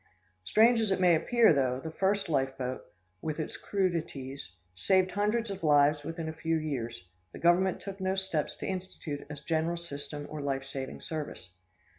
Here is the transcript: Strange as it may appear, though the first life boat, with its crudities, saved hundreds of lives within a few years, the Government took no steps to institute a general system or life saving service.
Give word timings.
Strange 0.43 0.81
as 0.81 0.89
it 0.89 0.99
may 0.99 1.13
appear, 1.13 1.53
though 1.53 1.79
the 1.79 1.91
first 1.91 2.27
life 2.27 2.57
boat, 2.57 2.83
with 3.21 3.39
its 3.39 3.55
crudities, 3.55 4.49
saved 4.73 5.11
hundreds 5.11 5.51
of 5.51 5.63
lives 5.63 6.01
within 6.03 6.27
a 6.27 6.33
few 6.33 6.57
years, 6.57 7.07
the 7.33 7.37
Government 7.37 7.79
took 7.79 7.99
no 8.01 8.15
steps 8.15 8.55
to 8.55 8.65
institute 8.65 9.23
a 9.29 9.35
general 9.35 9.77
system 9.77 10.25
or 10.27 10.41
life 10.41 10.63
saving 10.63 11.01
service. 11.01 11.51